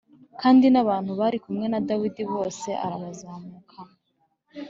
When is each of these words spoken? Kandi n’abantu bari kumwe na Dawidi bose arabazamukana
Kandi 0.41 0.65
n’abantu 0.69 1.11
bari 1.19 1.37
kumwe 1.43 1.65
na 1.69 1.79
Dawidi 1.87 2.23
bose 2.33 2.67
arabazamukana 2.85 3.89